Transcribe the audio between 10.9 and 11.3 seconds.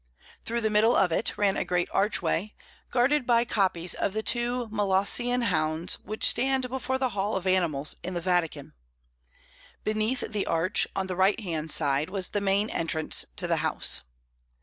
on the